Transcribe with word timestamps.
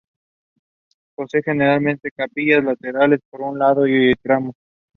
Poseen 1.15 1.43
generalmente 1.43 2.09
capillas 2.09 2.63
laterales, 2.63 3.19
una 3.31 3.39
por 3.49 3.59
lado 3.59 3.87
y 3.87 4.15
tramo. 4.15 4.53